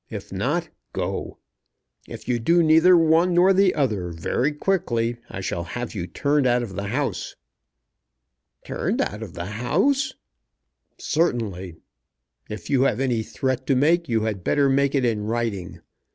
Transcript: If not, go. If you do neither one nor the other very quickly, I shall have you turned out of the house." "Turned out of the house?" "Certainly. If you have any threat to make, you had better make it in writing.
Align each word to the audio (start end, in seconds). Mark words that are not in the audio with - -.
If 0.09 0.33
not, 0.33 0.69
go. 0.93 1.37
If 2.07 2.27
you 2.27 2.39
do 2.39 2.63
neither 2.63 2.97
one 2.97 3.35
nor 3.35 3.53
the 3.53 3.75
other 3.75 4.09
very 4.09 4.51
quickly, 4.51 5.17
I 5.29 5.41
shall 5.41 5.63
have 5.63 5.93
you 5.93 6.07
turned 6.07 6.47
out 6.47 6.63
of 6.63 6.73
the 6.75 6.87
house." 6.87 7.35
"Turned 8.65 8.99
out 8.99 9.21
of 9.21 9.35
the 9.35 9.45
house?" 9.45 10.15
"Certainly. 10.97 11.75
If 12.49 12.67
you 12.67 12.81
have 12.81 12.99
any 12.99 13.21
threat 13.21 13.67
to 13.67 13.75
make, 13.75 14.09
you 14.09 14.21
had 14.21 14.43
better 14.43 14.69
make 14.69 14.95
it 14.95 15.05
in 15.05 15.25
writing. 15.25 15.81